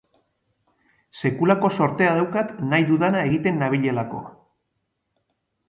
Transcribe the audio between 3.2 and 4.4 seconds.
egiten nabilelako.